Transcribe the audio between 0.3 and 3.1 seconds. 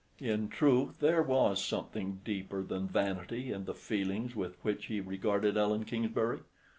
truth, there was something deeper than